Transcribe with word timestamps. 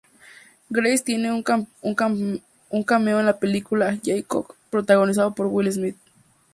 Grace 0.71 1.03
tiene 1.03 1.31
un 1.31 1.43
cameo 2.85 3.19
en 3.19 3.25
la 3.27 3.37
película 3.37 3.95
"Hancock", 4.03 4.55
protagonizada 4.71 5.29
por 5.29 5.45
Will 5.45 5.71
Smith. 5.71 5.95